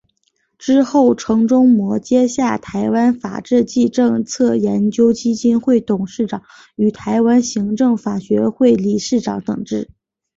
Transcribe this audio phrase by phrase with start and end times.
[0.57, 6.41] 之后城仲模接下台湾法治暨政策研究基金会董事长
[6.75, 9.91] 与台湾行政法学会理事长等职。